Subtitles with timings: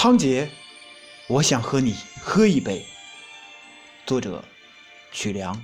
[0.00, 0.48] 仓颉，
[1.26, 2.86] 我想和你喝一杯。
[4.06, 4.44] 作者：
[5.10, 5.60] 曲梁。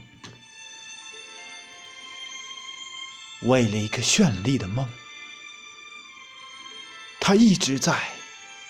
[3.43, 4.89] 为了一个绚丽的梦，
[7.21, 8.09] 他一直在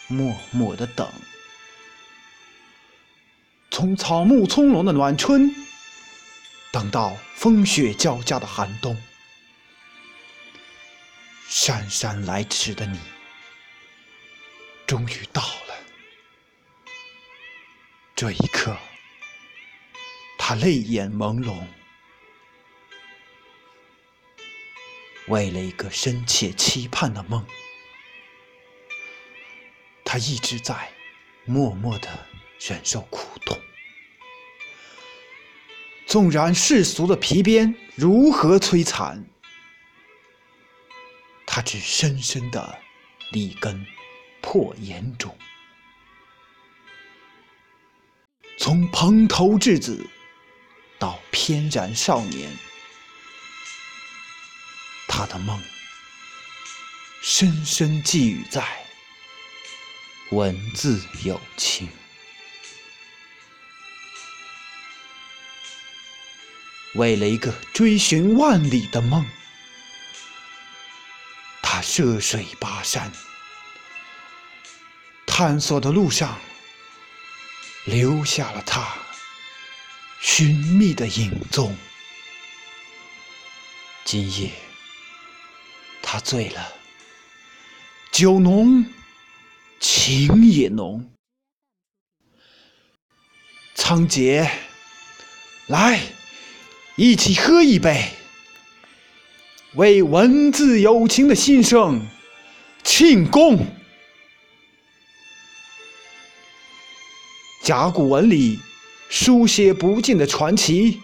[0.07, 1.11] 默默的等。
[3.71, 5.51] 从草木葱茏的暖春，
[6.71, 9.03] 等到风雪交加的寒冬，
[11.49, 13.01] 姗姗来迟的你，
[14.87, 15.75] 终于到了。
[18.15, 18.77] 这一刻，
[20.39, 21.67] 他泪眼朦胧。
[25.29, 27.45] 为了一个深切期盼的梦，
[30.05, 30.93] 他一直在
[31.47, 32.09] 默默的
[32.61, 33.59] 忍受苦痛。
[36.07, 39.25] 纵然世俗的皮鞭如何摧残，
[41.47, 42.79] 他只深深的
[43.33, 43.85] 立根
[44.45, 45.35] 破岩中。
[48.59, 50.07] 从蓬头稚子
[50.99, 52.55] 到翩然少年。
[55.09, 55.59] 他的梦，
[57.23, 58.63] 深深寄予在
[60.31, 61.89] 文字友情。
[66.95, 69.25] 为了一个追寻万里的梦，
[71.63, 73.11] 他涉水跋山，
[75.37, 76.39] 探索的路上
[77.87, 78.95] 留下了他
[80.21, 81.77] 寻觅的影踪。
[84.05, 84.53] 今夜。
[86.01, 86.73] 他醉了，
[88.13, 88.87] 酒浓，
[89.81, 91.11] 情也浓。
[93.75, 94.49] 仓颉，
[95.67, 95.99] 来，
[96.95, 98.09] 一起喝一杯，
[99.75, 102.07] 为文字友情的新生
[102.85, 103.67] 庆功。
[107.65, 108.59] 甲骨文里
[109.09, 111.01] 书写不尽的传奇，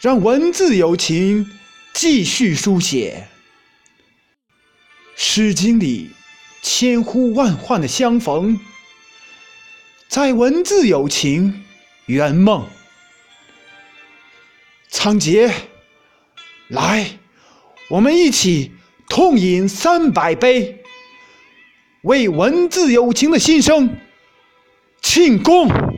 [0.00, 1.44] 让文字友情
[1.92, 3.26] 继续书写。
[5.16, 6.10] 《诗经》里
[6.62, 8.60] 千呼万唤的相逢，
[10.06, 11.64] 在文字有情
[12.06, 12.64] 圆梦。
[14.88, 15.52] 仓颉，
[16.68, 17.18] 来，
[17.90, 18.70] 我们一起
[19.08, 20.84] 痛饮三百杯，
[22.02, 23.98] 为文字有情的心声
[25.00, 25.97] 庆功。